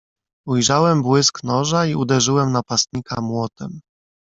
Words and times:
"Ujrzałem 0.47 1.03
błysk 1.03 1.43
noża 1.43 1.85
i 1.85 1.95
uderzyłem 1.95 2.51
napastnika 2.51 3.21
młotem." 3.21 3.81